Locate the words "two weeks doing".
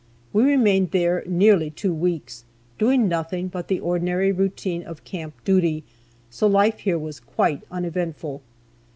1.69-3.07